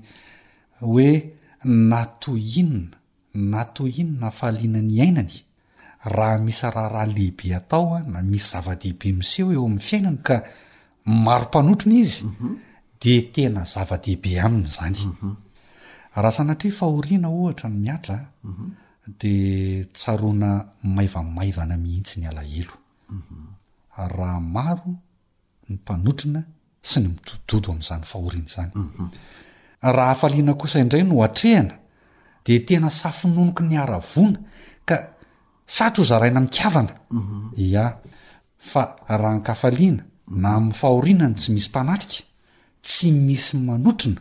[0.80, 1.32] hoe
[1.64, 2.94] nato inona
[3.34, 5.34] nato inona afahaliana ny ainany
[6.06, 10.36] raha misrarahalehibe atao a na misy zava-dehibe miseho eo amin'ny fiainany ka
[11.06, 12.56] marompanotrina izy mhm.
[13.00, 15.36] de tena zava-dehibe aminy zany mhm.
[16.16, 18.70] raha sanatria fahoriana ohatra yhatra mhm.
[19.18, 19.34] de
[19.94, 22.72] tsaroana maivamaivana mihitsy ny alahelo
[23.96, 24.94] raha maro
[25.70, 26.42] ny mpanotrina
[26.82, 28.72] sy ny midoddodo amin'izany fahoriana zany
[29.82, 31.78] raha ahafaliana kosa indray no atrehana
[32.44, 34.38] de tena safinonoko ny aravona
[34.84, 34.96] ka
[35.66, 36.92] satro ozaraina mikavana
[37.82, 37.86] a
[38.58, 42.24] fa raha nkafaliana na amin'ny fahorinany tsy misy mpanatrika
[42.82, 44.20] tsy misy manotrina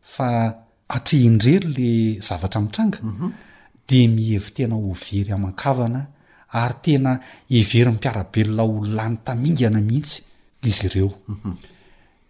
[0.00, 0.56] fa
[0.88, 1.70] atreh indrery
[2.14, 3.32] la zavatra mitranga mhm.
[3.88, 6.06] de mihevi tena ho very haman-kavana
[6.62, 10.22] ary tena hevery nny piarabelona ololany tamingana mihitsy
[10.62, 11.54] izy ireo mhm.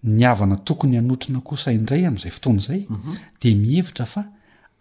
[0.02, 3.14] ny avana tokony anotrina kosa indray amn'izay fotoana izay mhm.
[3.42, 4.22] de mihevitra fa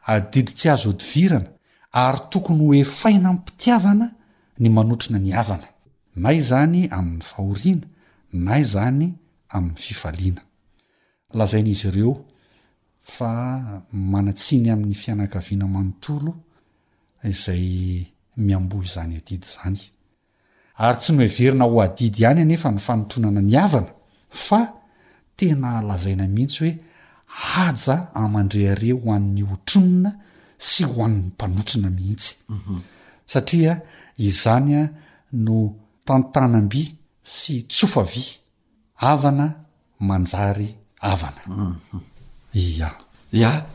[0.07, 1.49] adiditsy azo odivirana
[1.91, 4.07] ary tokony hoe faina npitiavana
[4.59, 5.67] ny manotrina ny avana
[6.15, 7.87] naay zany amin'ny fahoriana
[8.33, 9.13] na izany
[9.49, 10.41] amin'ny fivaliana
[11.33, 12.13] lazaina izy ireo
[13.03, 13.29] fa
[13.91, 16.33] manatsiany amin'ny fianakaviana manontolo
[17.27, 18.05] izay
[18.37, 19.79] miambo izany adidy zany
[20.77, 23.91] ary tsy no heverina ho adidy ihany a nefa ny fanotronana ny avana
[24.29, 24.61] fa
[25.35, 26.71] tena lazaina mihitsy hoe
[27.51, 30.11] haja aman-dreare ho an'ny hotronona
[30.57, 32.79] sy ho an'ny mpanotsona mihitsy mhm.
[33.27, 33.81] satria
[34.17, 34.83] izany a
[35.31, 35.57] no
[36.07, 38.39] tantanamby sy tsofavya
[38.97, 39.47] avana
[39.99, 41.77] manjary avana
[42.53, 42.91] ia
[43.31, 43.65] ia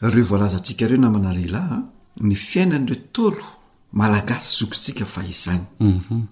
[0.00, 1.78] reo voalazantsika reo namanarehilahya
[2.20, 3.44] ny fiainan'reo tolo
[3.92, 6.26] malagasy zokotsika fahizany mhm.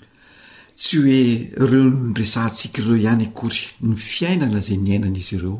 [0.80, 1.22] tsy hoe
[1.70, 5.58] reo nyresahntsikareo ihany akory ny fiainana zay nyainanaizy ireo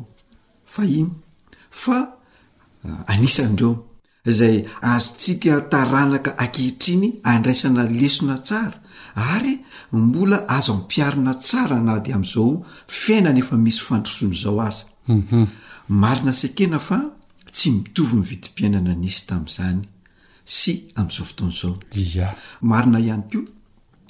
[0.73, 1.11] fahiny
[1.81, 1.95] fa
[2.85, 3.71] ah, anisan'reo
[4.25, 8.81] izay azo tsy tia taranaka akehitriny andraisana lesona tsara
[9.33, 9.55] ary
[10.03, 12.65] mbola azo ampiarina tsara anady amin'izao
[13.01, 14.83] fiainana efa misy fandrosoana zao aza
[15.17, 15.43] mhm.
[16.01, 16.99] marina sekena fa
[17.55, 19.81] tsy mitovy mividim-piainana nisy tamin'izany
[20.57, 21.53] sy amin'izao fotoana
[22.05, 22.33] izao
[22.71, 23.39] marina ihany ko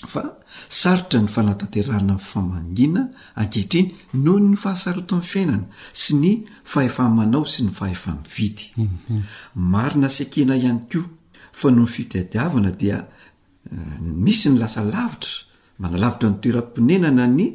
[0.06, 0.38] fa
[0.70, 3.02] sarotra ny fanatanterahana ny fifamangina
[3.42, 3.88] ankehitriny
[4.24, 5.66] noho ny fahasarota amin'ny fiainana
[6.04, 6.30] sy ny
[6.74, 8.74] fahefahmanao sy ny fahefamividy
[9.76, 10.12] marina mhm.
[10.18, 11.02] sekena ihany ko
[11.52, 15.44] fa noho ny fidiadiavana dia eh, misy ny lasa lavitra
[15.80, 17.46] manalavitra ny toeram-pinenana ny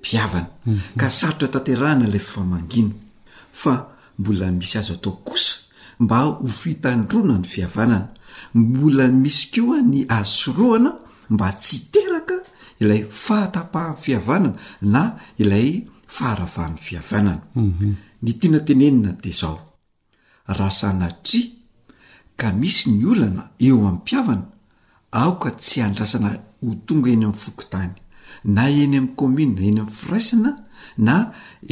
[0.00, 0.80] mpiavna mhm.
[1.00, 2.92] ka saotra tantahana lay fifamangina
[3.52, 3.86] fa
[4.18, 5.56] mbola misy azy atao kosa
[6.00, 8.08] mba ho fitandrona ny fiavanana
[8.54, 10.96] mbola misy koa ny asorohana
[11.30, 12.34] mba tsy teraka
[12.80, 15.02] ilay fahatapahan fiavanana na
[15.38, 15.84] ilay
[16.16, 17.92] faharavahan'ny fiavanana mhm.
[18.22, 19.56] ny tianantenenina de zao
[20.58, 21.48] rasana tria
[22.40, 24.46] ka misy ny olana eo amin'ympiavana
[25.22, 26.30] aoka tsy andrasana
[26.62, 27.92] ho tonga eny amin'ny fokotany
[28.54, 30.50] na eny amin'ny kôminea eny am'ny firaisina
[31.06, 31.14] na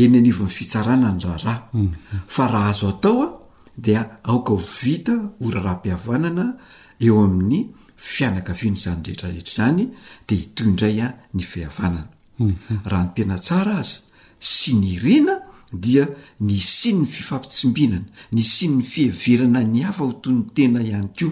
[0.02, 1.92] eny anivan'ny fitsarana ny raharaa mhm.
[2.34, 3.28] fa raha azo atao a
[3.84, 4.00] dia
[4.30, 6.44] aoka ho vita horarahampiavanana
[7.06, 7.58] eo amin'ny
[7.96, 9.84] fianaka viny zany reetrarehetra zany
[10.28, 13.12] de itoy ndraya ny fihavnanahny mhm.
[13.14, 14.00] tenar az
[14.38, 15.36] sy ny rina
[15.72, 16.06] dia
[16.40, 21.26] ny si ny fifampitsimbinana ny si ny fiheverana ny afa ho tony tena ihany ko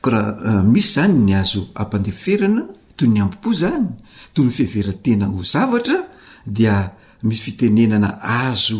[0.00, 2.62] koraha eh, misy zany ny azo ampandeferana
[2.96, 3.88] to nyampimpo zany
[4.32, 5.98] to ny fiheveran tena ho zavatra
[6.46, 6.74] dia
[7.22, 8.10] misy fitenenana
[8.48, 8.78] azo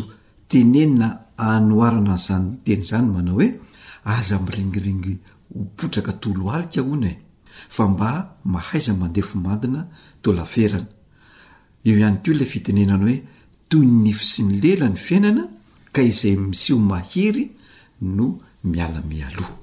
[0.49, 1.09] tenenna
[1.53, 3.49] anoarina nzanynteny zany manao hoe
[4.15, 5.17] aza mringiringy
[5.55, 7.15] ho potraka tolo ali ka ahoinae
[7.69, 8.09] fa mba
[8.55, 9.81] mahaiza mandehafo mandina
[10.23, 10.87] taolaferana
[11.87, 13.17] eo ihany ko ilay fitenenany hoe
[13.69, 15.43] toy y nify sy ny lela ny fiainana
[15.95, 17.45] ka izay misiho mahery
[18.17, 18.27] no
[18.71, 19.55] miala-mialoha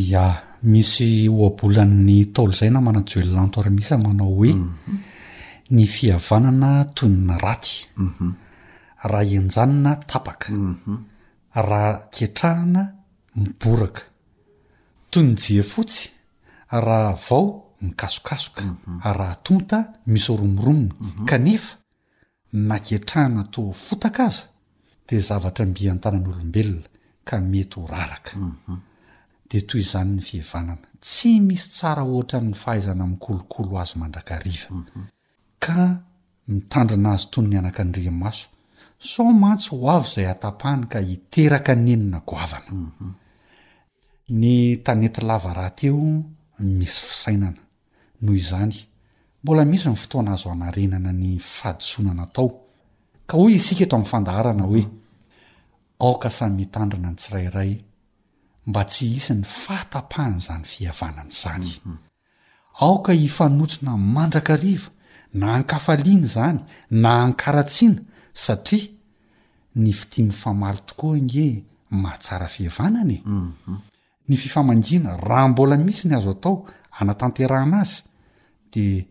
[0.00, 0.24] ia
[0.72, 4.96] misy oabolan'ny taolo zay na manajoelolantoary misy manao hoe mhm.
[5.74, 7.74] ny fihavanana toy nna raty
[8.04, 8.30] mhm.
[9.10, 10.96] raha enjanona tapaka mhm.
[11.54, 11.84] raha
[12.14, 12.82] ketrahana
[13.36, 14.00] miboraka
[15.10, 16.08] toy ny jea fotsy
[16.70, 19.00] raha avao mikasokasoka mhm.
[19.02, 21.24] raha tonta misromoromona mhm.
[21.24, 21.76] kanefa
[22.52, 24.42] naketrahana to fotaka aza
[25.08, 26.86] dia zavatra mbi an-tananyolombelona
[27.24, 28.76] ka mety horaraka mhm.
[29.50, 34.66] de toy izany ny fihavanana tsy misy tsara ohatra ny fahaizana amin'nkolokolo azy mandrakariva
[35.64, 36.00] ka
[36.48, 38.48] mitandriana azy toy ny anakandria maso
[38.98, 42.70] so mantsy ho avy izay atapahhany ka hiteraka ny enina goavana
[44.30, 45.98] ny tanety lava rahateo
[46.58, 47.58] misy fisainana
[48.22, 48.74] noho izany
[49.42, 52.48] mbola misy ny fotoana azo hanarenana ny fadisoananatao
[53.26, 54.82] ka hoe isika heto amin'ny fandaharana hoe
[56.00, 57.72] aoka say mitandrina ny tsirairay
[58.68, 61.96] mba tsy isi n'ny fahatapahanyizany fihavanana zany mhm.
[62.84, 64.90] aoka hifanotsona mandrakariva
[65.40, 66.58] na hankafaliana zany
[67.02, 68.02] na ankaratsiana
[68.32, 68.88] satria
[69.82, 71.48] ny fitiamny famaly tokoa nge
[72.00, 73.50] mahatsara fihavananae mhm.
[74.30, 76.66] ny fifamangiana raha mbola misy ny azo atao
[76.98, 78.02] anatanterahana azy
[78.72, 79.06] de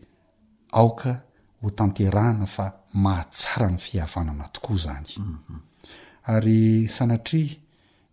[0.72, 1.22] aoka
[1.62, 5.58] ho tanterahana fa mahatsara ny fihavanana tokoa zany mhm.
[6.24, 7.56] ary sanatria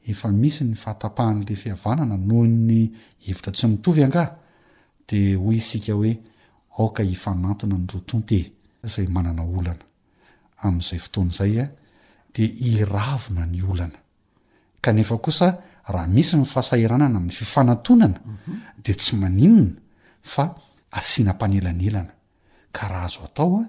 [0.07, 2.91] efa misy ny fahatapahan'la fihavanana noho ny
[3.23, 4.35] hevitra tsy mitovy angah
[5.07, 6.19] de hoy isika hoe
[6.77, 8.51] aoka hifanatona ny rotonte
[8.83, 9.85] zay manana olana
[10.65, 11.69] amn'izay fotoan'izay a
[12.35, 13.99] de iravina ny olana
[14.83, 15.47] kanefa kosa
[15.87, 18.53] raha misy ny fahasahiranana amin'ny fifanatonana mhm.
[18.83, 19.79] de tsy maninona
[20.21, 20.43] fa
[20.91, 22.13] asianampanelanelana
[22.75, 23.65] ka raha azo atao a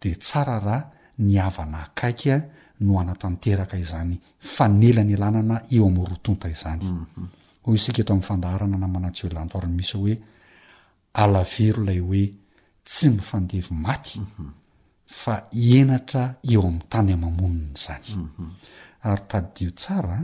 [0.00, 2.36] de tsara raha ny avana akaikya
[2.80, 4.18] no anatanteraka izany
[4.54, 7.26] fanelanelanana eo amin'y rotonta izany mhm.
[7.64, 10.14] hoy isika eto amin'ny fandaharana na manatsy hoelantoariny misyho hoe
[11.22, 12.24] alavero ilay hoe
[12.86, 14.48] tsy mifandevy maty mhm.
[15.06, 15.34] fa
[15.76, 18.06] enatra eo am'ny tany amamonina zany
[19.08, 20.18] ary taddio tsara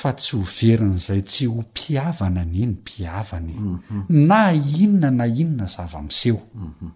[0.00, 4.04] fa tsy ho veriny izay tsy ho mpiavana ni ny mpiavany mhm.
[4.28, 6.88] na inona na inona zavamiseho mhm.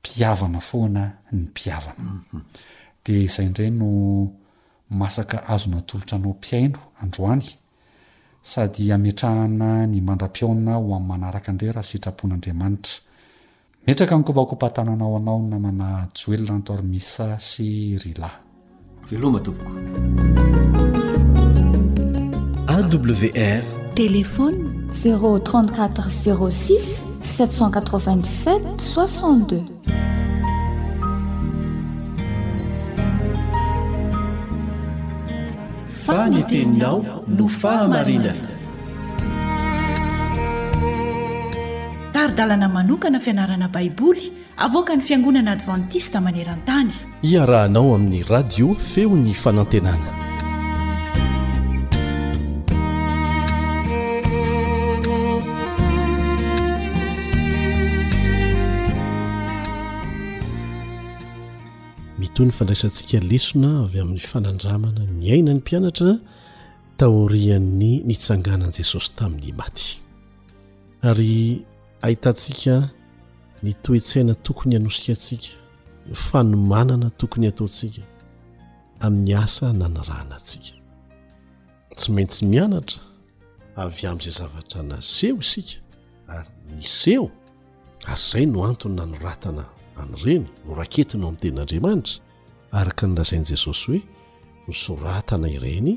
[0.00, 1.02] mpiavana foana
[1.32, 2.40] ny mpiavana mhm.
[3.04, 3.88] de izay indray no
[4.90, 7.48] masaka azona tolotra anao mpiaino androany
[8.42, 12.94] sady ametrahana ny mandra-piona ho amin'ny manaraka ndra raha sitrapon'andriamanitra
[13.86, 17.68] metraka ny kopakopatananao anao namana joelona ntoarimisa sy
[18.02, 18.34] rylay
[19.08, 19.66] veloma topoko
[22.72, 22.72] awrtelefony 03406 797
[36.06, 36.98] 62ateiao
[37.28, 38.34] no faamarinaa
[42.12, 46.92] taridalana manokana fianarana baiboly avoka ny fiangonana advantista maneran-tany
[47.32, 50.21] iarahanao amin'ny radio feony fanantenana
[62.18, 66.10] mito ny fandraisantsika lesona avy amin'ny fanandramana ny aina ny mpianatra
[67.00, 69.88] tahoriany nitsanganan'i jesosy tamin'ny maty
[71.10, 71.34] ary
[72.04, 72.74] ahitantsika
[73.64, 75.48] nytoetsaina tokony hanosika antsika
[76.26, 78.02] fanomanana tokony hataontsika
[79.04, 80.74] amin'ny asa na nyrahna tsika
[81.98, 82.98] tsy maintsy mianatra
[83.84, 85.74] avy amin'izay zavatra na seho isika
[86.34, 87.24] ary miseo
[88.12, 89.64] ary izay no antony na noratana
[90.02, 92.14] anyrena no raketinao amin'ny ten'andriamanitra
[92.80, 94.00] araka nylazain' jesosy hoe
[94.68, 95.88] nosoratana ireny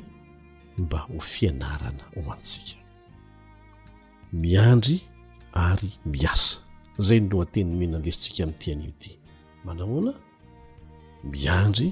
[0.84, 2.78] mba ho fianarana ho antsika
[4.43, 4.97] miandry
[5.68, 6.58] ary miasa
[7.08, 9.12] zay ny lohatenyny mehinanlesitsika amin'nytian'io ity
[9.66, 10.14] manahoana
[11.34, 11.88] miandry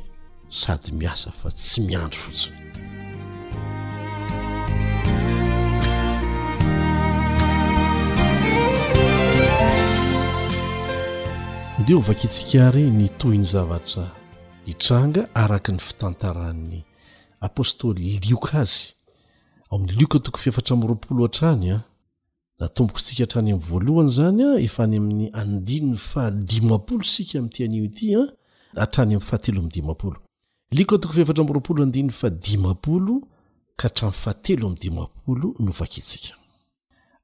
[0.62, 2.58] sady miasa fa tsy miandry fotsiny
[11.88, 14.12] deo vakitsika ary nitohy ny zavatra
[14.66, 16.84] hitranga araka ny fitantaran'ny
[17.42, 18.94] apôstoly lioka azy
[19.70, 21.82] o amin'ny lioka toko fiefatra mropolo atranya
[22.60, 28.28] natomboko sika hatrany am'ny voalohany zanya efa any amin'ny andinny fadimapolo sika mtian ta
[28.82, 32.10] atrany am'y fahatemyioiato eararoonai
[33.76, 35.10] ka htra fahateo amnydio
[35.60, 36.34] no vakka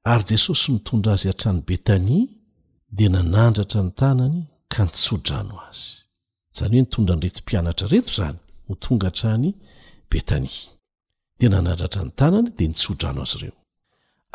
[0.03, 2.38] aryjesosy mitondra azy atrany betania
[2.91, 4.37] di nanandratra ny tanany
[4.73, 5.87] ka nitsodrano azy
[6.55, 8.37] izany hoe nitondra anretimpianatra reto izany
[8.67, 9.47] ho tongahtrany
[10.09, 10.61] betania
[11.37, 13.55] dia nanandratra ny tanany dia nitsodrano azy ireo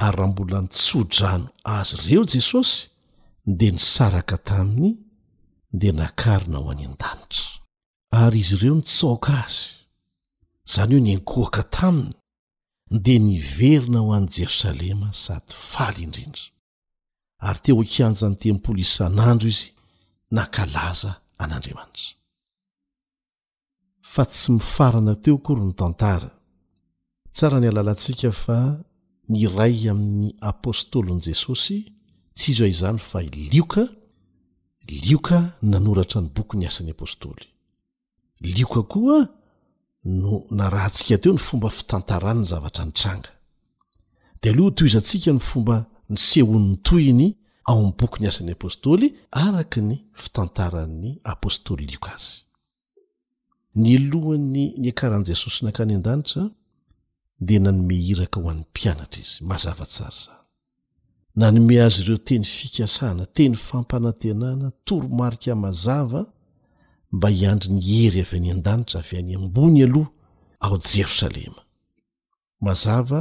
[0.04, 1.46] ary raha mbola nitsodrano
[1.78, 2.76] azy ireo jesosy
[3.58, 4.90] de nisaraka taminy
[5.80, 7.46] dia nakarona o any an-danitra
[8.22, 9.62] ary izy ireo nitsaoka azy
[10.68, 12.12] izany hoe ninkoaka taminy
[13.04, 16.44] dea niverina aho an' jerosalema sady faly indrindra
[17.46, 19.66] ary teo okianjan'ny tempolo isan'andro izy
[20.36, 22.08] nakalaza an'andriamanitra
[24.12, 26.28] fa tsy mifarana teo ko ry ny tantara
[27.36, 28.58] tsara ny alalatsika fa
[29.32, 31.78] ny ray amin'ny apôstôlin' jesosy
[32.36, 33.18] tsy izy ay izany fa
[33.52, 33.84] lioka
[35.04, 35.38] lioka
[35.72, 37.46] nanoratra ny boky ny asan'ny apôstôly
[38.54, 39.18] lioka koa
[40.22, 43.30] no narahantsika teo ny fomba fitantarany ny zavatra ny tranga
[44.40, 45.76] de aloha toizantsika ny fomba
[46.10, 47.34] ny sehonny toiny
[47.68, 49.06] ao an' boky ny asan'ny apôstôly
[49.44, 52.44] araka ny fitantaran'ny apôstôly liokazy
[53.82, 56.42] ny lohany ny ankarahan'i jesosy nankany an-danitra
[57.46, 60.38] dia nanome hiraka ho an'ny mpianatra izy mazava tsara zany
[61.40, 66.20] nanome azy ireo teny fikasana teny fampanantenana toromarika mazava
[67.14, 70.10] mba hiandry ny hery avy any an-danitra avy any ambony aloha
[70.64, 71.62] ao jerosalema
[72.66, 73.20] mazava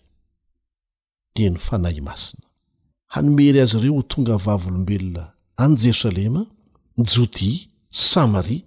[1.35, 2.45] de ny fanay masina
[3.13, 5.23] hanomery azy ireo h tonga vavolombelona
[5.57, 6.45] any jerosalema
[6.97, 8.61] njoti samaria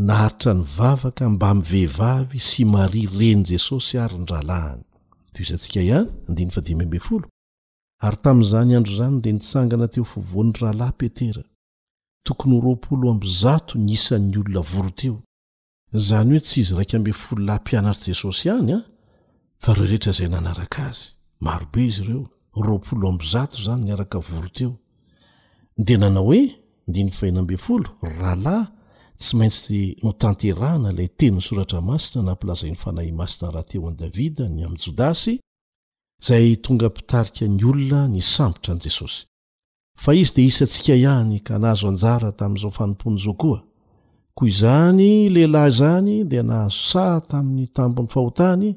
[0.07, 4.83] naharitra nyvavaka mbami vehivavy sy mari reny jesosy ary ny rahalahany
[8.05, 11.43] ary tamin'izany andro zany de nitsangana teo fovon'ny rahalahy petera
[12.27, 15.19] tokony hroza ny isan'ny olona voro teo
[16.09, 18.98] zany hoe tsy izy raiky ambe folo lahympianatr' jesosy hanya ah!
[19.63, 21.05] fa reo rehetra zay nanaraka azy
[21.41, 22.23] marobe izy ireo
[22.65, 24.73] roapolo ambzato zany ny araka voro teo
[25.79, 26.55] de nanao hoe
[26.89, 28.67] ndinfainambe folo rahalahy
[29.19, 34.79] tsy maintsy notanterana lay tenyny soratra masina nampilazain'ny fanahy masina rahateo any davida ny amin'ny
[34.85, 35.35] jodasy
[36.27, 39.21] zay tonga mpitarika ny olona ny sambotra an'jesosy
[40.03, 43.61] fa izy de isantsika ihany ka nahazo anjara tamin'izao fanompon'izao koa
[44.37, 48.71] koa izany lehilahy zany di nahazo sah tamin'ny tampon'ny fahotany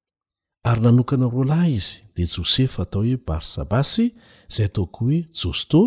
[0.69, 4.05] ary nanokana roa lahy izy dia josefa hatao hoe barsabasy
[4.55, 5.81] zay ataokoa hoe josto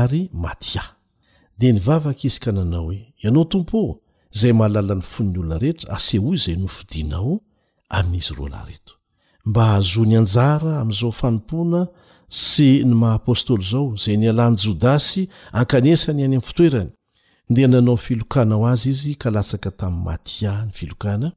[0.00, 0.84] ary matia
[1.58, 3.78] dia nivavaka izy ka nanao hoe ianao tompo
[4.34, 7.32] izay mahalalan'ny fony olona rehetra asehoy izay nofodinao
[7.96, 8.92] amin'izy roa lahyreto
[9.48, 11.80] mba hazoany anjara amin'izao fanompoana
[12.34, 15.22] sy ny maha apôstôly zao zay ny alan'ny jodasy
[15.60, 16.90] ankanesany iany am' fitoerany
[17.50, 21.28] nde nanao filokana ho azy izy kalatsaka tamin'ny matia ny filokana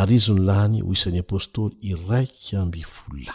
[0.00, 3.34] ary izy nylany ho isan'ny apôstoly iraiky amyfolla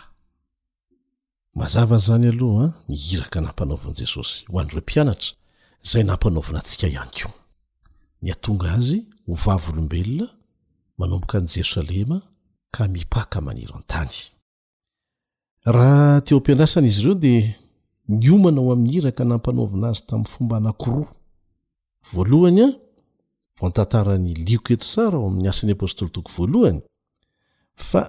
[1.60, 2.76] mazava zany alohaa ah,
[3.16, 5.34] iraka nampanaovin'i jesosy ho anyireo mpianatra
[5.92, 7.36] zay nampanaovina antsika ihany koa
[8.24, 8.98] ny atonga azy
[9.28, 10.28] hovavolombelona
[11.00, 12.18] manomboka any jerosalema
[12.76, 14.18] ka mipaka maniro an-tany
[15.66, 17.36] rahteo ampindrasany izy ireo di
[18.24, 21.10] nyomana ho amin'nyiraka nampanaovina azy tami'ny fomba anakiroa
[22.12, 22.68] voalohanya
[23.60, 26.80] vontantarany liko eto sarao amin'ny asin'ny apôstoly toko voalohany
[27.90, 28.02] fa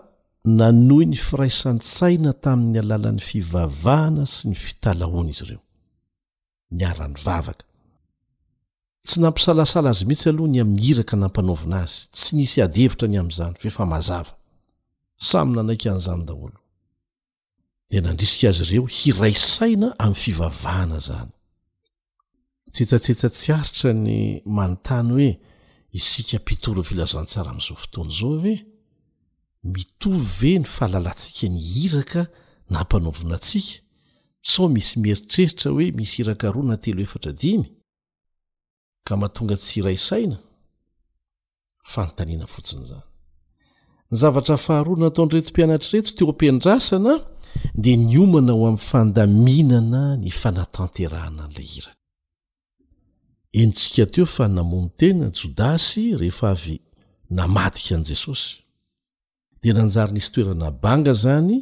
[0.61, 5.61] nanohy ny firaisantsaina tamin'ny alalan'ny fivavahana sy ny fitalahona izy reo
[6.79, 7.65] niarany vavaka
[9.07, 13.55] tsy nampisalasala azy mihitsy aloha ny amn'ny iraka nampanaovina azy tsy nisy adevitra ny azany
[13.63, 14.33] vefa azava
[15.29, 16.59] samy nanaik an'zany daholo
[17.93, 21.31] de nandrisika azy ireo hiraysaina am'ny fivavahana zany
[22.73, 24.15] tsetsatsetsa tsy aritra ny
[24.57, 25.31] manontany hoe
[25.99, 28.55] isika pitoro filazantsara am'zao fotoany zao ve
[29.75, 32.23] mitovye ny fahalalantsika ny hiraka
[32.73, 33.75] na mpanovinatsika
[34.51, 37.65] so misy mieritrehitra hoe mis iraka ro na telo efatra diny
[39.07, 40.39] ka mahatonga tsy hiraysaina
[41.93, 43.05] fantanina fotsinyzany
[44.13, 47.15] nyzavatra afaharo nataonretom-pianatr reto to ampendrasana
[47.75, 51.93] de ny omana ho amin'ny fandaminana ny fanatanterahana an'lahira
[53.61, 56.77] enontsika teo fa namonotena jodasy rehefa avy
[57.39, 58.51] namadika an' jesosy
[59.63, 61.55] de nanjary nisy toerana banga zany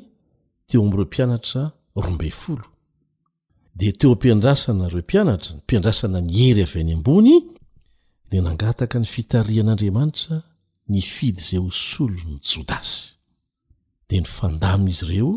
[0.68, 1.62] teo am''ireo mpianatra
[2.05, 2.66] rombe folo
[3.78, 7.34] de teo ampiandrasana reo mpianatra n mpiandrasana ny hery avy any ambony
[8.30, 10.36] dia nangataka ny fitarian'andriamanitra
[10.93, 13.03] ny fidy izay hosolony jodasy
[14.09, 15.32] dia ny fandaminaizy ireo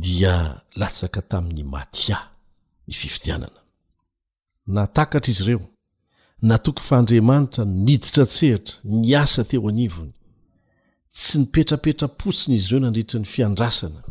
[0.00, 2.18] dia latsaka tamin'ny matia
[2.88, 3.60] ny fifitianana
[4.66, 5.60] natakatra izy ireo
[6.48, 10.12] na tokoy faandriamanitra niditra tsehatra niasa teo anivony
[11.14, 14.02] tsy nipetrapetra potsiny izy ireo nandriitra ny fiandrasana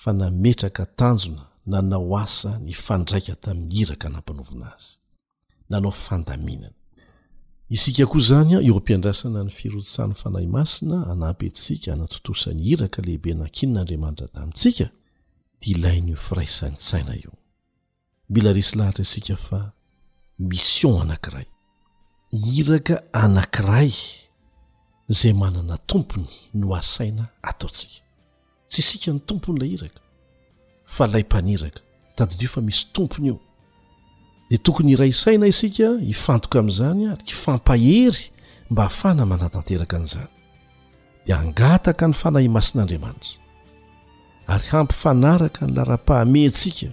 [0.00, 4.90] fa nametraka tanjona nanao asa ny fandraika tamin'ny iraka nampanovina azy
[5.70, 6.79] nanao fandaminana
[7.70, 14.26] isika koa zany a eo ampiandrasana ny firo-sany fanahy masina anapytsika anatotosany hiraka lehibe nankinon'andriamanitra
[14.28, 14.84] tamintsika
[15.60, 17.32] dea ilainy firaisanytsaina io
[18.28, 19.72] mila resy lahatra isika fa
[20.38, 21.46] mission anankiray
[22.44, 23.92] hiraka anankiray
[25.08, 28.02] zay manana tompony no asaina ataotsika
[28.70, 30.00] tsy isika ny tompony ilay iraka
[30.84, 31.80] fa lay mpaniraka
[32.14, 33.40] tadidio fa misy tompony io
[34.50, 38.30] dia tokony iray saina isika hifantoka amin'izany ary hifampahery
[38.70, 40.26] mba afana manatanteraka an'izany
[41.26, 43.38] dia angataka ny fanahy masin'andriamanitra
[44.48, 46.88] ary hampifanaraka ny lara-pahamentsika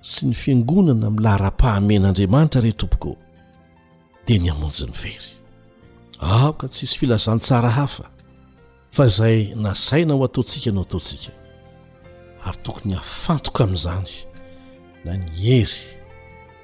[0.00, 3.16] sy ny fiangonana minylara-pahamen'andriamanitra re tompoko
[4.26, 5.26] dia ny amonjy ny very
[6.20, 8.10] aoka tsisy filazanytsara hafa
[8.90, 11.32] fa izay na saina ho ataontsika no ataontsika
[12.44, 14.10] ary tokony hafantoka amin'izany
[15.04, 15.96] na ny hery